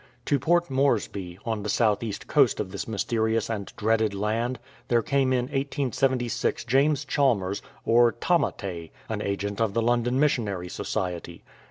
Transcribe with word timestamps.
To 0.25 0.39
Port 0.39 0.67
Moresby, 0.71 1.37
on 1.45 1.61
the 1.61 1.69
south 1.69 2.01
east 2.01 2.25
coast 2.25 2.59
of 2.59 2.71
this 2.71 2.87
mysterious 2.87 3.51
and 3.51 3.71
dreaded 3.77 4.15
land, 4.15 4.57
there 4.87 5.03
came 5.03 5.31
in 5.31 5.45
1876 5.45 6.65
James 6.65 7.05
Chalmers, 7.05 7.61
or 7.85 8.11
"Tamate,"" 8.11 8.89
an 9.09 9.21
agent 9.21 9.61
of 9.61 9.75
the 9.75 9.81
London 9.83 10.19
Missionary 10.19 10.69
Society. 10.69 11.43